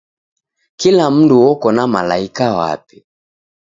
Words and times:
Kila 0.79 1.05
mndu 1.15 1.35
oko 1.49 1.67
na 1.75 1.83
malaika 1.93 2.45
wape. 2.57 2.97